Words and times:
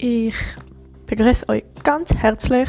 Ich 0.00 0.36
begrüße 1.08 1.48
euch 1.48 1.64
ganz 1.82 2.14
herzlich 2.14 2.68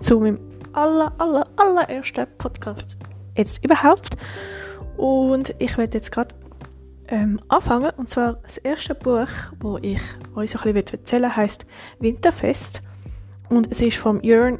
zu 0.00 0.18
meinem 0.18 0.40
aller, 0.72 1.12
aller, 1.18 1.46
allerersten 1.56 2.26
Podcast 2.36 2.96
jetzt 3.36 3.64
überhaupt. 3.64 4.16
Und 4.96 5.54
ich 5.60 5.78
werde 5.78 5.98
jetzt 5.98 6.10
gerade 6.10 6.34
ähm, 7.06 7.38
anfangen. 7.46 7.92
Und 7.96 8.10
zwar 8.10 8.40
das 8.42 8.58
erste 8.58 8.96
Buch, 8.96 9.28
wo 9.60 9.78
ich 9.78 10.00
euch 10.34 10.50
so 10.50 10.58
ein 10.58 10.74
bisschen 10.74 10.98
erzählen 10.98 11.22
will, 11.22 11.36
heißt 11.36 11.64
Winterfest. 12.00 12.82
Und 13.48 13.70
es 13.70 13.80
ist 13.80 13.98
von 13.98 14.20
Jörn 14.24 14.58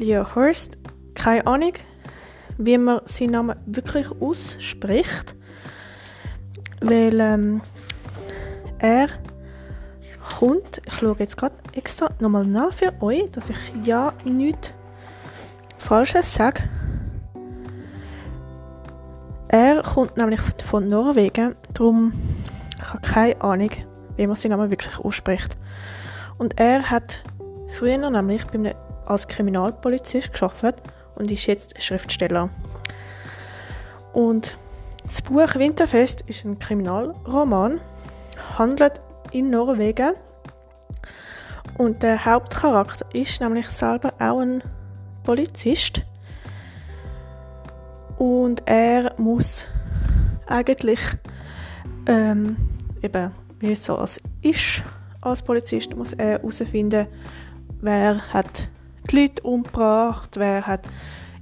Leo 0.00 0.34
Hurst. 0.34 0.76
Keine 1.14 1.46
Ahnung, 1.46 1.74
wie 2.58 2.78
man 2.78 3.02
seinen 3.04 3.30
Namen 3.30 3.56
wirklich 3.66 4.10
ausspricht. 4.20 5.36
Weil 6.80 7.20
ähm, 7.20 7.60
er 8.80 9.08
kommt, 10.38 10.82
ich 10.84 10.92
schaue 10.92 11.16
jetzt 11.18 11.36
gerade 11.36 11.54
extra 11.72 12.08
nochmal 12.20 12.44
nach 12.44 12.72
für 12.72 12.92
euch, 13.00 13.30
dass 13.32 13.48
ich 13.48 13.56
ja 13.84 14.12
nichts 14.24 14.72
Falsches 15.78 16.34
sage. 16.34 16.62
Er 19.48 19.82
kommt 19.82 20.16
nämlich 20.16 20.40
von 20.64 20.86
Norwegen, 20.86 21.54
darum 21.72 22.12
ich 22.78 22.84
habe 22.86 23.00
keine 23.00 23.40
Ahnung, 23.40 23.70
wie 24.16 24.26
man 24.26 24.36
seinen 24.36 24.58
Namen 24.58 24.70
wirklich 24.70 24.98
ausspricht. 24.98 25.56
Und 26.38 26.58
er 26.58 26.90
hat 26.90 27.22
früher 27.68 27.96
nämlich 27.98 28.44
als 29.06 29.28
Kriminalpolizist 29.28 30.32
geschafft 30.32 30.82
und 31.14 31.30
ist 31.30 31.46
jetzt 31.46 31.80
Schriftsteller. 31.82 32.50
Und 34.12 34.58
das 35.04 35.22
Buch 35.22 35.54
Winterfest 35.54 36.22
ist 36.22 36.44
ein 36.44 36.58
Kriminalroman, 36.58 37.80
handelt 38.58 39.00
in 39.32 39.50
Norwegen 39.50 40.14
und 41.78 42.02
der 42.02 42.24
Hauptcharakter 42.24 43.06
ist 43.12 43.40
nämlich 43.40 43.68
selber 43.68 44.12
auch 44.18 44.40
ein 44.40 44.62
Polizist. 45.24 46.02
Und 48.18 48.62
er 48.66 49.12
muss 49.18 49.66
eigentlich 50.46 51.00
ähm, 52.06 52.56
eben 53.02 53.30
wie 53.58 53.72
es 53.72 53.84
so 53.84 53.96
als 53.96 54.20
ist 54.42 54.82
als 55.20 55.42
Polizist 55.42 55.94
muss 55.96 56.12
er 56.12 56.38
herausfinden, 56.38 57.06
wer 57.80 58.32
hat 58.32 58.68
die 59.10 59.22
Leute 59.22 59.42
umgebracht, 59.42 60.36
wer 60.36 60.66
hat 60.66 60.86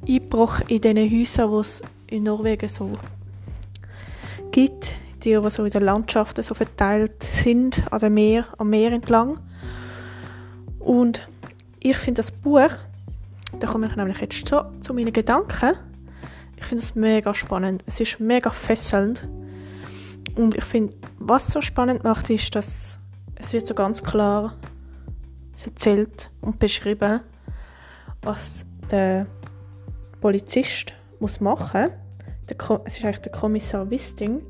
Einbruch 0.08 0.60
in 0.68 0.80
diesen 0.80 1.10
Häusern, 1.10 1.50
die 1.50 1.58
es 1.58 1.82
in 2.06 2.22
Norwegen 2.24 2.68
so 2.68 2.90
gibt, 4.50 4.94
die, 5.22 5.38
die 5.38 5.50
so 5.50 5.64
in 5.64 5.70
den 5.70 5.82
Landschaften 5.82 6.42
so 6.42 6.54
verteilt 6.54 7.26
sind, 7.44 7.82
an 7.92 8.00
dem 8.00 8.14
Meer, 8.14 8.46
am 8.58 8.70
Meer 8.70 8.92
entlang. 8.92 9.38
Und 10.78 11.28
ich 11.78 11.96
finde 11.96 12.20
das 12.20 12.32
Buch, 12.32 12.70
da 13.60 13.66
komme 13.66 13.86
ich 13.86 13.96
nämlich 13.96 14.18
jetzt 14.18 14.48
so 14.48 14.64
zu 14.80 14.94
meinen 14.94 15.12
Gedanken, 15.12 15.74
ich 16.56 16.64
finde 16.64 16.82
es 16.82 16.94
mega 16.94 17.34
spannend. 17.34 17.84
Es 17.86 18.00
ist 18.00 18.20
mega 18.20 18.48
fesselnd. 18.48 19.28
Und 20.34 20.54
ich 20.54 20.64
finde, 20.64 20.94
was 21.18 21.48
so 21.48 21.60
spannend 21.60 22.04
macht, 22.04 22.30
ist, 22.30 22.54
dass 22.54 22.98
es 23.36 23.52
wird 23.52 23.66
so 23.66 23.74
ganz 23.74 24.02
klar 24.02 24.54
erzählt 25.64 26.30
und 26.40 26.58
beschrieben, 26.58 27.20
was 28.22 28.64
der 28.90 29.26
Polizist 30.22 30.94
muss 31.20 31.40
machen. 31.40 31.90
Der, 32.48 32.56
es 32.84 32.98
ist 32.98 33.04
eigentlich 33.04 33.20
der 33.20 33.32
Kommissar 33.32 33.90
Wisting, 33.90 34.42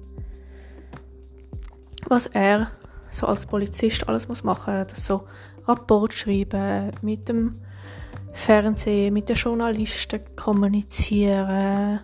was 2.08 2.26
er 2.26 2.70
so 3.14 3.26
als 3.26 3.46
Polizist 3.46 4.08
alles 4.08 4.28
muss 4.28 4.44
machen, 4.44 4.84
das 4.88 5.06
so 5.06 5.24
Rapport 5.66 6.12
schreiben, 6.12 6.90
mit 7.02 7.28
dem 7.28 7.60
Fernsehen, 8.32 9.14
mit 9.14 9.28
den 9.28 9.36
Journalisten 9.36 10.20
kommunizieren 10.36 12.00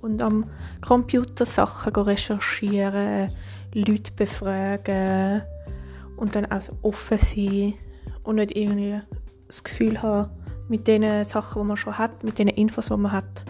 und 0.00 0.22
am 0.22 0.46
Computer 0.80 1.44
Sachen 1.44 1.94
recherchieren, 1.94 3.28
Leute 3.74 4.12
befragen 4.12 5.42
und 6.16 6.34
dann 6.34 6.50
auch 6.50 6.62
so 6.62 6.72
offen 6.82 7.18
sein 7.18 7.74
und 8.24 8.36
nicht 8.36 8.56
irgendwie 8.56 9.00
das 9.46 9.62
Gefühl 9.62 10.00
haben, 10.00 10.30
mit 10.68 10.86
den 10.88 11.24
Sachen, 11.24 11.62
die 11.62 11.68
man 11.68 11.76
schon 11.76 11.98
hat, 11.98 12.24
mit 12.24 12.38
den 12.38 12.48
Infos, 12.48 12.86
die 12.86 12.96
man 12.96 13.12
hat, 13.12 13.44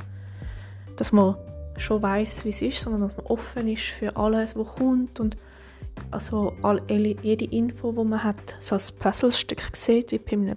dass 0.96 1.12
man 1.12 1.36
schon 1.76 2.02
weiß, 2.02 2.44
wie 2.44 2.50
es 2.50 2.62
ist, 2.62 2.80
sondern 2.80 3.02
dass 3.02 3.16
man 3.16 3.26
offen 3.26 3.68
ist 3.68 3.84
für 3.84 4.16
alles, 4.16 4.56
was 4.56 4.76
kommt 4.76 5.20
und 5.20 5.36
also 6.10 6.54
all, 6.62 6.82
jede 6.88 7.44
Info, 7.46 7.92
die 7.92 8.04
man 8.04 8.22
hat, 8.22 8.56
so 8.60 8.74
als 8.74 8.92
Puzzlestück 8.92 9.62
sieht, 9.74 10.12
wie 10.12 10.18
bei 10.18 10.32
einem 10.32 10.56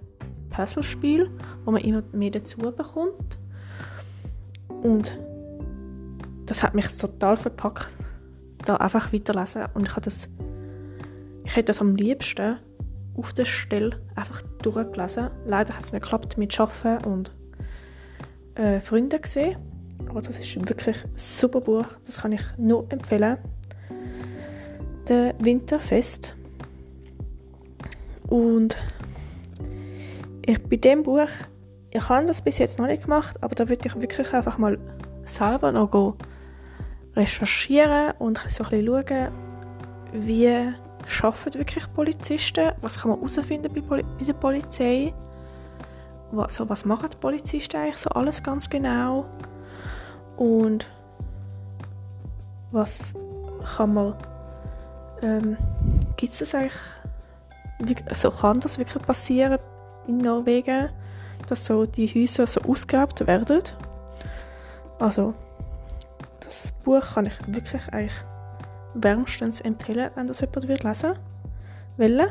Puzzlespiel, 0.50 1.30
wo 1.66 1.72
man 1.72 1.82
immer 1.82 2.04
mehr 2.12 2.32
dazu 2.32 2.58
bekommt. 2.60 3.38
Und 4.84 5.18
das 6.46 6.64
hat 6.64 6.76
mich 6.76 6.88
total 6.98 7.38
verpackt, 7.38 7.96
da 8.66 8.78
einfach 8.78 9.14
weiterlesen. 9.14 9.66
Und 9.74 9.88
ich, 9.88 9.94
das, 9.94 10.30
ich 11.46 11.56
hätte 11.56 11.68
das 11.68 11.82
am 11.82 11.96
liebsten 11.96 12.58
auf 13.16 13.34
der 13.34 13.46
Stelle 13.46 14.00
einfach 14.16 14.42
durchgelesen. 14.62 15.30
Leider 15.46 15.74
hat 15.74 15.84
es 15.84 15.94
nicht 15.94 16.04
geklappt 16.04 16.38
mit 16.38 16.58
Arbeiten 16.60 17.06
und 17.06 17.32
äh, 18.56 18.80
Freunden 18.82 19.22
gesehen. 19.22 19.58
Aber 20.08 20.22
das 20.22 20.40
ist 20.40 20.56
wirklich 20.68 21.04
ein 21.04 21.12
super 21.16 21.62
Buch. 21.62 21.86
Das 22.06 22.22
kann 22.22 22.32
ich 22.32 22.42
nur 22.58 22.86
empfehlen 22.92 23.38
der 25.12 25.36
Winterfest. 25.40 26.36
Und 28.30 28.78
ich 30.46 30.64
bei 30.64 30.78
dem 30.78 31.04
Buch, 31.04 31.28
ich 31.90 32.10
habe 32.10 32.26
das 32.26 32.42
bis 32.42 32.58
jetzt 32.60 32.80
noch 32.80 32.88
nicht 32.88 33.04
gemacht, 33.04 33.38
aber 33.44 33.54
da 33.54 33.68
würde 33.68 33.86
ich 33.86 33.96
wirklich 33.96 34.34
einfach 34.34 34.58
mal 34.58 34.80
selber 35.26 35.74
noch 35.74 36.16
recherchieren 37.14 38.14
und 38.20 38.40
so 38.48 38.64
ein 38.64 38.70
bisschen 38.70 38.86
schauen, 38.86 39.32
wie 40.14 40.74
arbeiten 41.22 41.60
wirklich 41.60 41.94
Polizisten, 41.94 42.72
was 42.80 43.02
kann 43.02 43.12
man 43.12 43.20
herausfinden 43.20 43.74
bei, 43.74 43.82
Poli 43.82 44.04
bei 44.18 44.24
der 44.24 44.34
Polizei, 44.34 45.14
was, 46.32 46.56
so, 46.56 46.70
was 46.70 46.86
machen 46.86 47.10
die 47.12 47.18
Polizisten 47.18 47.76
eigentlich 47.76 47.98
so 47.98 48.10
alles 48.12 48.42
ganz 48.42 48.70
genau 48.70 49.26
und 50.38 50.90
was 52.72 53.14
kann 53.76 53.94
man 53.94 54.16
ähm, 55.22 55.58
Gibt 56.18 56.34
es 56.34 56.40
das 56.40 56.56
eigentlich, 56.56 58.08
also 58.08 58.32
kann 58.32 58.60
das 58.60 58.78
wirklich 58.78 59.04
passieren 59.04 59.60
in 60.08 60.18
Norwegen, 60.18 60.90
dass 61.48 61.66
so 61.66 61.86
die 61.86 62.08
Häuser 62.08 62.48
so 62.48 62.62
ausgeraubt 62.62 63.26
werden? 63.26 63.62
Also, 65.00 65.34
das 66.42 66.74
Buch 66.84 67.02
kann 67.14 67.26
ich 67.26 67.38
wirklich 67.48 67.82
eigentlich 67.92 68.14
wärmstens 68.94 69.62
empfehlen, 69.62 70.12
wenn 70.16 70.28
das 70.28 70.42
jemand 70.42 70.68
wird 70.68 70.84
lesen 70.84 71.14
will. 71.98 72.28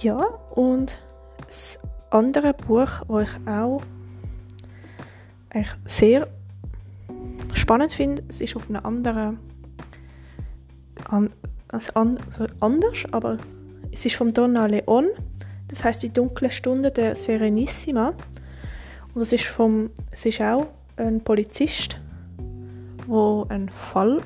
Ja, 0.00 0.18
und 0.50 0.98
das 1.46 1.78
andere 2.10 2.54
Buch, 2.54 3.02
das 3.08 3.22
ich 3.22 3.48
auch 3.48 3.82
eigentlich 5.50 5.74
sehr 5.84 6.28
spannend 7.54 7.92
finde, 7.92 8.22
es 8.28 8.40
ist 8.40 8.56
auf 8.56 8.68
einer 8.68 8.84
anderen 8.84 9.38
an, 11.10 11.30
also 11.68 11.92
an, 11.94 12.18
anders, 12.60 13.04
aber 13.12 13.38
es 13.92 14.06
ist 14.06 14.16
vom 14.16 14.32
Donna 14.32 14.66
Leon. 14.66 15.08
Das 15.68 15.84
heißt 15.84 16.02
die 16.02 16.12
dunkle 16.12 16.50
Stunde 16.50 16.90
der 16.90 17.14
Serenissima. 17.14 18.14
Und 19.14 19.20
das 19.20 19.32
ist 19.32 19.44
vom, 19.44 19.90
es 20.10 20.26
ist 20.26 20.40
auch 20.40 20.66
ein 20.96 21.22
Polizist, 21.22 21.98
wo 23.06 23.46
einen 23.48 23.68
Fall 23.68 24.20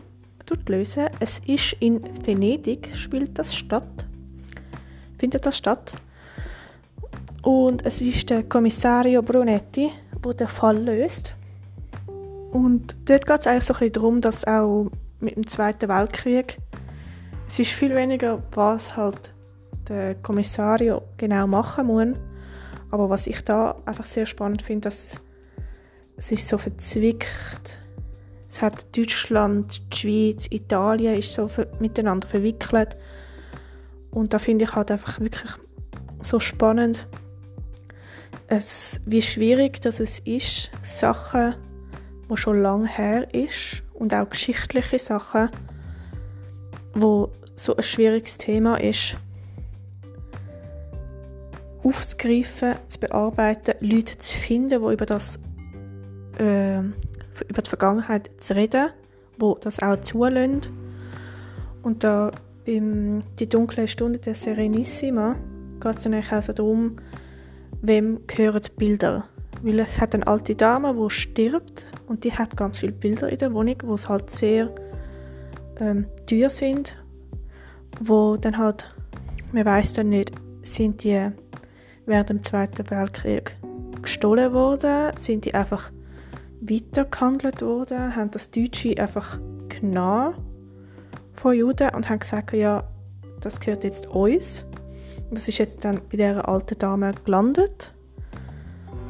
lösen. 0.69 1.07
Es 1.21 1.41
ist 1.47 1.75
in 1.81 2.03
Venedig, 2.25 2.91
spielt 2.95 3.39
das 3.39 3.55
statt, 3.55 4.07
findet 5.19 5.47
das 5.47 5.57
statt. 5.57 5.93
Und 7.43 7.85
es 7.85 8.01
ist 8.01 8.31
der 8.31 8.43
Kommissario 8.45 9.23
Brunetti, 9.23 9.91
der 10.25 10.35
den 10.35 10.49
Fall 10.49 10.79
löst. 10.79 11.35
Und 12.53 12.95
dort 13.07 13.27
geht 13.27 13.41
es 13.41 13.47
eigentlich 13.47 13.65
so 13.65 13.75
ein 13.75 13.79
bisschen 13.81 13.93
darum, 13.93 14.21
dass 14.21 14.47
auch 14.47 14.91
mit 15.21 15.37
dem 15.37 15.47
Zweiten 15.47 15.89
Weltkrieg 15.89 16.59
es 17.47 17.59
ist 17.59 17.73
viel 17.73 17.95
weniger, 17.95 18.43
was 18.53 18.97
halt 18.97 19.33
der 19.89 20.15
Kommissario 20.17 21.03
genau 21.17 21.47
machen 21.47 21.87
muss. 21.87 22.17
Aber 22.91 23.11
was 23.11 23.27
ich 23.27 23.43
da 23.43 23.77
einfach 23.85 24.07
sehr 24.07 24.27
spannend 24.27 24.63
finde, 24.63 24.89
dass 24.89 25.21
es 26.17 26.31
ist 26.31 26.49
so 26.49 26.59
verzwickt. 26.59 27.79
Es 28.49 28.63
hat 28.63 28.97
Deutschland, 28.97 29.83
die 29.93 29.97
Schweiz, 29.97 30.47
Italien 30.51 31.19
ist 31.19 31.35
so 31.35 31.51
miteinander 31.81 32.27
verwickelt. 32.27 32.97
Und 34.11 34.33
da 34.33 34.39
finde 34.39 34.65
ich 34.65 34.75
halt 34.75 34.93
einfach 34.93 35.19
wirklich 35.19 35.51
so 36.23 36.39
spannend, 36.39 37.07
es, 38.47 39.01
wie 39.07 39.23
schwierig 39.23 39.81
das 39.81 40.01
es 40.01 40.21
ist, 40.21 40.71
Sachen, 40.83 41.55
die 42.31 42.37
schon 42.37 42.63
lange 42.63 42.87
her 42.87 43.33
ist 43.35 43.83
und 43.93 44.15
auch 44.15 44.31
geschichtliche 44.31 44.99
Sachen, 44.99 45.51
wo 46.95 47.31
so 47.57 47.77
ein 47.77 47.83
schwieriges 47.83 48.39
Thema 48.39 48.77
ist, 48.77 49.17
aufzugreifen, 51.83 52.75
zu 52.89 53.01
bearbeiten, 53.01 53.75
Leute 53.81 54.19
zu 54.19 54.35
finden, 54.37 54.83
die 54.83 54.93
über 54.93 55.07
das 55.07 55.39
äh, 56.39 56.79
über 56.79 57.63
die 57.63 57.69
Vergangenheit 57.69 58.31
zu 58.39 58.55
reden, 58.55 58.91
wo 59.39 59.55
das 59.55 59.81
auch 59.81 60.01
zulassen. 60.01 60.61
Und 61.83 62.05
da 62.05 62.31
beim 62.65 63.23
«Die 63.39 63.49
dunkle 63.49 63.89
Stunde 63.89 64.19
der 64.19 64.35
Serenissima» 64.35 65.37
geht 65.81 65.97
es 65.97 66.03
dann 66.05 66.15
auch 66.15 66.43
so 66.43 66.53
darum, 66.53 66.97
wem 67.83 68.27
gehören 68.27 68.63
die 68.63 68.71
Bilder. 68.71 69.29
Weil 69.63 69.81
es 69.81 70.01
hat 70.01 70.15
eine 70.15 70.27
alte 70.27 70.55
Dame, 70.55 70.95
die 70.95 71.11
stirbt 71.11 71.87
und 72.07 72.25
die 72.25 72.33
hat 72.33 72.57
ganz 72.57 72.79
viele 72.79 72.93
Bilder 72.93 73.29
in 73.29 73.39
der 73.39 73.53
Wohnung, 73.53 73.77
wo 73.85 73.95
es 73.95 74.09
halt 74.09 74.31
sehr 74.31 74.75
ähm, 75.81 76.07
teuer 76.27 76.51
sind, 76.51 76.97
wo 78.01 78.37
dann 78.37 78.59
halt, 78.59 78.95
man 79.53 79.65
weiß 79.65 79.95
dann 79.95 80.11
nicht, 80.11 80.33
sind 80.63 81.05
die 81.05 81.31
während 82.07 82.29
dem 82.31 82.43
Zweiten 82.43 82.91
Weltkrieg 82.91 83.57
gestohlen 84.03 84.53
worden, 84.53 85.17
sind 85.17 85.45
die 85.45 85.55
einfach 85.55 85.91
weitergehandelt 86.61 87.63
worden, 87.63 88.17
haben 88.17 88.31
das 88.31 88.51
Deutsche 88.51 88.99
einfach 88.99 89.39
genommen 89.69 90.35
von 91.33 91.55
Juden 91.55 91.91
und 91.95 92.09
haben 92.09 92.21
gesagt, 92.21 92.53
ja, 92.53 92.85
das 93.41 93.61
gehört 93.61 93.85
jetzt 93.85 94.07
uns. 94.07 94.67
Und 95.29 95.39
das 95.39 95.49
ist 95.49 95.59
jetzt 95.59 95.85
dann 95.85 96.01
bei 96.11 96.17
dieser 96.17 96.49
alten 96.49 96.79
Dame 96.79 97.13
gelandet. 97.25 97.94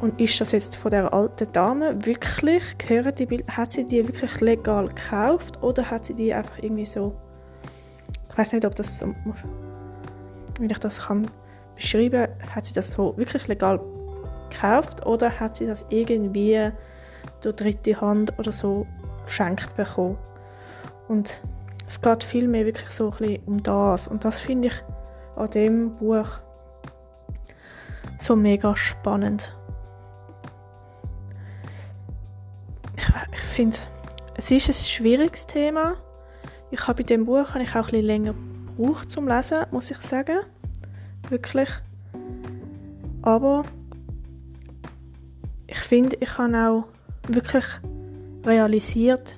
Und 0.01 0.19
ist 0.19 0.39
das 0.41 0.51
jetzt 0.51 0.75
von 0.75 0.91
der 0.91 1.13
alten 1.13 1.51
Dame 1.51 2.05
wirklich, 2.05 2.77
gehören 2.77 3.15
die 3.15 3.25
Bilder, 3.25 3.55
hat 3.55 3.71
sie 3.71 3.85
die 3.85 4.05
wirklich 4.05 4.41
legal 4.41 4.89
gekauft 4.89 5.61
oder 5.63 5.89
hat 5.89 6.05
sie 6.05 6.13
die 6.13 6.33
einfach 6.33 6.59
irgendwie 6.59 6.85
so, 6.85 7.15
ich 8.29 8.37
weiß 8.37 8.53
nicht, 8.53 8.65
ob 8.65 8.75
das 8.75 8.99
so, 8.99 9.13
wie 10.59 10.71
ich 10.71 10.79
das 10.79 11.07
kann 11.07 11.31
beschreiben, 11.75 12.27
hat 12.53 12.65
sie 12.65 12.73
das 12.73 12.91
so 12.91 13.17
wirklich 13.17 13.47
legal 13.47 13.79
gekauft 14.49 15.05
oder 15.05 15.39
hat 15.39 15.55
sie 15.55 15.65
das 15.65 15.85
irgendwie 15.89 16.71
durch 17.41 17.55
dritte 17.55 17.99
Hand 18.01 18.37
oder 18.37 18.51
so 18.51 18.85
geschenkt 19.25 19.75
bekommen. 19.75 20.17
Und 21.07 21.41
es 21.87 22.01
geht 22.01 22.23
vielmehr 22.23 22.65
wirklich 22.65 22.89
so 22.89 23.11
ein 23.11 23.17
bisschen 23.17 23.43
um 23.45 23.63
das. 23.63 24.07
Und 24.07 24.25
das 24.25 24.39
finde 24.39 24.67
ich 24.69 24.83
an 25.35 25.49
dem 25.51 25.95
Buch 25.95 26.39
so 28.19 28.35
mega 28.35 28.75
spannend. 28.75 29.55
Finde, 33.55 33.77
es 34.35 34.51
ist 34.51 34.67
ein 34.67 34.73
schwieriges 34.73 35.47
Thema. 35.47 35.95
Ich 36.71 36.87
habe 36.87 37.01
bei 37.01 37.03
dem 37.03 37.23
Buch 37.23 37.51
habe 37.53 37.63
ich 37.63 37.69
auch 37.69 37.85
ein 37.85 37.91
bisschen 37.91 38.05
länger 38.05 38.35
gebraucht 38.75 39.09
zum 39.09 39.29
Lesen, 39.29 39.65
muss 39.71 39.91
ich 39.91 39.97
sagen. 39.99 40.39
Wirklich. 41.29 41.69
Aber 43.21 43.63
ich 45.67 45.77
finde, 45.77 46.17
ich 46.19 46.37
habe 46.37 46.57
auch 46.57 46.83
wirklich 47.29 47.63
realisiert, 48.45 49.37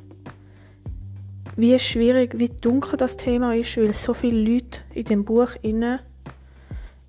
wie 1.55 1.77
schwierig, 1.77 2.39
wie 2.39 2.49
dunkel 2.49 2.97
das 2.97 3.17
Thema 3.17 3.55
ist, 3.55 3.77
weil 3.77 3.93
so 3.93 4.15
viele 4.15 4.51
Leute 4.51 4.79
in 4.95 5.05
dem 5.05 5.25
Buch 5.25 5.51
inne 5.61 5.99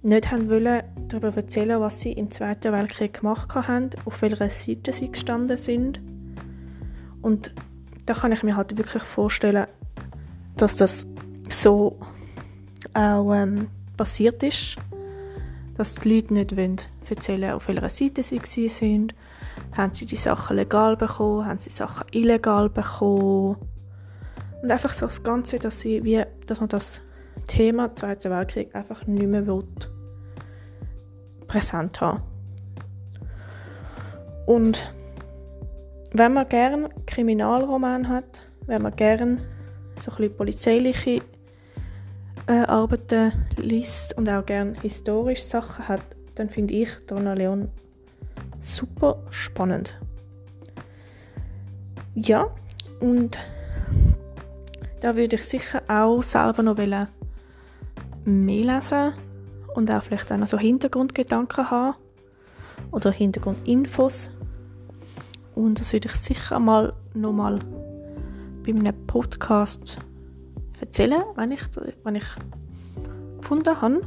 nicht 0.03 0.31
haben 0.31 0.51
wollen 0.51 0.83
darüber 1.09 1.35
erzählen, 1.35 1.81
was 1.81 2.01
sie 2.03 2.13
im 2.13 2.31
Zweiten 2.31 2.71
Weltkrieg 2.71 3.21
gemacht 3.21 3.55
haben, 3.55 3.91
auf 4.05 4.21
welcher 4.21 4.51
Seite 4.51 4.93
sie 4.93 5.11
gestanden 5.11 5.57
sind. 5.57 6.01
Und 7.23 7.53
da 8.07 8.15
kann 8.15 8.33
ich 8.33 8.43
mir 8.43 8.57
halt 8.57 8.77
wirklich 8.77 9.03
vorstellen, 9.03 9.67
dass 10.57 10.77
das 10.77 11.07
so 11.51 11.99
auch 12.95 13.35
ähm, 13.35 13.69
passiert 13.97 14.43
ist, 14.43 14.77
dass 15.75 15.97
die 15.97 16.15
Leute 16.15 16.35
nicht 16.35 16.57
wollen 16.57 16.77
erzählen, 17.09 17.53
auf 17.53 17.69
welcher 17.69 17.89
Seite 17.89 18.23
sie 18.23 18.69
sind 18.69 19.15
haben 19.77 19.93
sie 19.93 20.07
die 20.07 20.17
Sachen 20.17 20.57
legal 20.57 20.97
bekommen? 20.97 21.47
Haben 21.47 21.59
sie 21.59 21.71
Sachen 21.71 22.07
illegal 22.11 22.69
bekommen? 22.69 23.57
Und 24.63 24.71
einfach 24.71 24.93
so 24.93 25.07
das 25.07 25.23
Ganze, 25.23 25.59
dass, 25.59 25.81
sie 25.81 26.03
wie, 26.05 26.25
dass 26.47 26.61
man 26.61 26.69
das 26.69 27.01
Thema 27.47 27.95
Zweiter 27.95 28.31
Weltkrieg 28.31 28.75
einfach 28.75 29.07
nicht 29.07 29.27
mehr 29.27 29.47
will, 29.47 29.65
präsent 31.47 32.01
haben. 32.01 32.23
Und 34.47 34.93
wenn 36.13 36.33
man 36.33 36.49
gerne 36.49 36.89
Kriminalroman 37.07 38.09
hat, 38.09 38.43
wenn 38.67 38.83
man 38.83 38.97
gerne 38.97 39.39
so 39.97 40.11
ein 40.11 40.17
bisschen 40.17 40.37
polizeiliche 40.37 41.23
äh, 42.47 42.53
Arbeiten 42.67 43.33
liest 43.57 44.17
und 44.17 44.29
auch 44.29 44.45
gerne 44.45 44.75
historische 44.81 45.45
Sachen 45.45 45.89
hat, 45.89 46.03
dann 46.35 46.49
finde 46.49 46.75
ich 46.75 46.91
Donna 47.07 47.35
Leon 47.35 47.69
super 48.61 49.23
spannend. 49.31 49.99
Ja, 52.15 52.51
und 53.01 53.39
da 55.01 55.15
würde 55.15 55.37
ich 55.37 55.45
sicher 55.45 55.83
auch 55.89 56.23
selber 56.23 56.63
noch 56.63 56.77
mehr 56.77 57.09
lesen 58.25 59.13
und 59.75 59.91
auch 59.91 60.03
vielleicht 60.03 60.33
auch 60.33 60.37
noch 60.37 60.47
so 60.47 60.59
Hintergrundgedanken 60.59 61.71
haben 61.71 61.97
oder 62.91 63.11
Hintergrundinfos. 63.11 64.31
Und 65.59 65.81
das 65.81 65.93
würde 65.93 66.07
ich 66.07 66.15
sicher 66.15 66.61
mal 66.61 66.93
nochmal 67.15 67.59
bei 68.65 68.71
einem 68.71 68.95
Podcast 69.09 69.99
erzählen, 70.81 71.25
wenn 71.35 71.51
ich, 71.51 71.63
wenn 72.05 72.15
ich 72.15 72.27
gefunden 73.39 73.83
habe. 73.83 74.03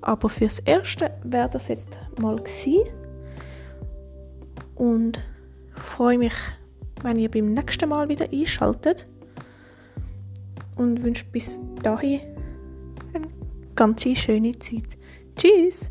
Aber 0.00 0.28
fürs 0.28 0.58
Erste 0.58 1.12
wäre 1.22 1.48
das 1.48 1.68
jetzt 1.68 1.96
mal 2.20 2.34
gewesen 2.34 2.90
und 4.74 5.20
freue 5.74 6.18
mich, 6.18 6.34
wenn 7.04 7.20
ihr 7.20 7.30
beim 7.30 7.52
nächsten 7.52 7.88
Mal 7.88 8.08
wieder 8.08 8.26
einschaltet 8.28 9.06
und 10.74 11.04
wünsche 11.04 11.24
bis 11.30 11.60
dahin 11.84 12.22
eine 13.14 13.28
ganz 13.76 14.02
schöne 14.02 14.58
Zeit. 14.58 14.98
Tschüss! 15.36 15.88